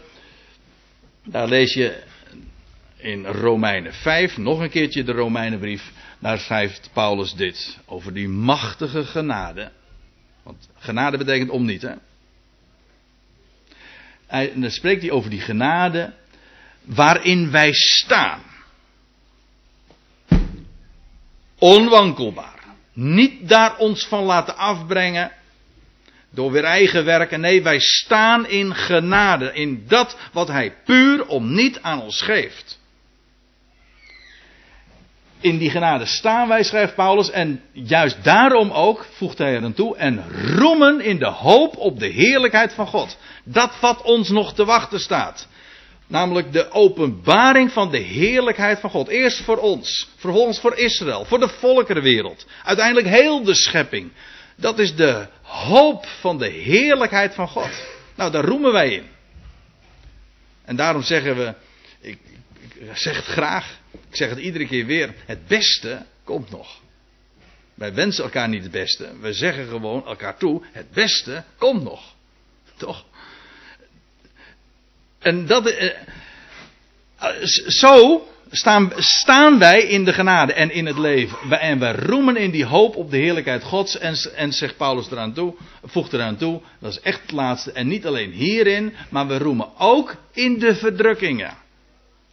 [1.25, 2.03] daar lees je
[2.97, 9.05] in Romeinen 5, nog een keertje de Romeinenbrief, daar schrijft Paulus dit over die machtige
[9.05, 9.71] genade.
[10.43, 11.95] Want genade betekent om niet, hè?
[14.29, 16.13] En dan spreekt hij over die genade
[16.85, 18.43] waarin wij staan.
[21.59, 22.59] Onwankelbaar.
[22.93, 25.33] Niet daar ons van laten afbrengen
[26.31, 27.41] door weer eigen werken.
[27.41, 29.53] Nee, wij staan in genade.
[29.53, 32.79] In dat wat Hij puur om niet aan ons geeft.
[35.41, 37.31] In die genade staan wij, schrijft Paulus.
[37.31, 39.97] En juist daarom ook, voegt hij er aan toe.
[39.97, 40.25] En
[40.57, 43.17] roemen in de hoop op de heerlijkheid van God.
[43.45, 45.49] Dat wat ons nog te wachten staat.
[46.07, 49.09] Namelijk de openbaring van de heerlijkheid van God.
[49.09, 52.47] Eerst voor ons, vervolgens voor Israël, voor de volkerenwereld.
[52.65, 54.13] Uiteindelijk heel de schepping.
[54.57, 57.71] Dat is de hoop van de heerlijkheid van God.
[58.15, 59.07] Nou, daar roemen wij in.
[60.65, 61.55] En daarom zeggen we,
[62.01, 62.19] ik,
[62.75, 66.81] ik zeg het graag, ik zeg het iedere keer weer, het beste komt nog.
[67.75, 69.19] Wij wensen elkaar niet het beste.
[69.21, 72.15] We zeggen gewoon elkaar toe: het beste komt nog.
[72.77, 73.05] Toch?
[75.19, 75.67] En dat.
[75.67, 75.91] Eh,
[77.67, 81.61] zo staan, staan wij in de genade en in het leven.
[81.61, 83.99] En we roemen in die hoop op de heerlijkheid Gods.
[83.99, 87.73] En, en zegt Paulus eraan toe, voegt eraan toe, dat is echt het laatste.
[87.73, 91.57] En niet alleen hierin, maar we roemen ook in de verdrukkingen.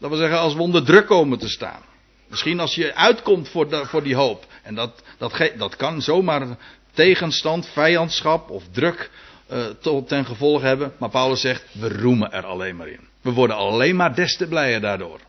[0.06, 1.82] Dat wil zeggen, als we onder druk komen te staan.
[2.28, 4.46] Misschien als je uitkomt voor, voor die hoop.
[4.64, 6.58] En dat, dat, dat kan zomaar
[6.94, 9.10] tegenstand, vijandschap of druk
[9.52, 10.94] uh, tot ten gevolge hebben.
[11.00, 13.00] Maar Paulus zegt, we roemen er alleen maar in.
[13.22, 15.20] We worden alleen maar des te blijer daardoor.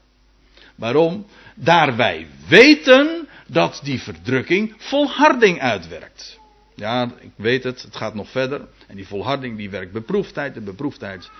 [0.74, 1.27] Waarom?
[1.55, 6.39] Daar wij weten dat die verdrukking volharding uitwerkt.
[6.74, 8.61] Ja, ik weet het, het gaat nog verder.
[8.87, 10.55] En die volharding die werkt beproefdheid.
[10.55, 11.31] De beproefdheid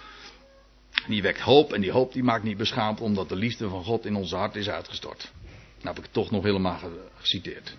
[1.11, 1.73] die wekt hoop.
[1.73, 4.57] En die hoop die maakt niet beschaamd omdat de liefde van God in onze hart
[4.57, 5.31] is uitgestort.
[5.77, 6.79] Nou heb ik het toch nog helemaal
[7.19, 7.75] geciteerd.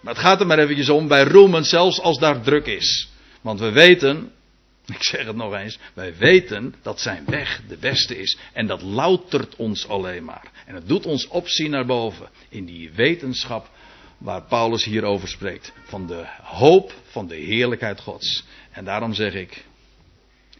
[0.00, 3.08] Maar het gaat er maar eventjes om, wij roemen zelfs als daar druk is.
[3.40, 4.32] Want we weten,
[4.96, 8.38] ik zeg het nog eens, wij weten dat zijn weg de beste is.
[8.52, 10.50] En dat loutert ons alleen maar.
[10.66, 12.28] En het doet ons opzien naar boven.
[12.48, 13.70] In die wetenschap
[14.18, 15.72] waar Paulus hier over spreekt.
[15.84, 18.44] Van de hoop van de heerlijkheid Gods.
[18.70, 19.64] En daarom zeg ik,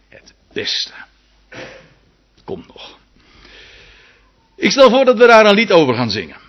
[0.09, 0.93] het beste
[2.45, 2.99] komt nog.
[4.57, 6.42] Ik stel voor dat we daar een lied over gaan zingen.